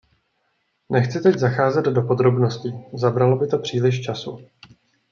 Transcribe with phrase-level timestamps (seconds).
[0.91, 4.37] Nechci teď zacházet do podrobností, zabralo by to příliš času.